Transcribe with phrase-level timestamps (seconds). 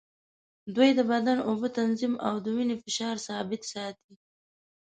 [0.75, 4.13] دوی د بدن اوبه تنظیم او د وینې فشار ثابت ساتي.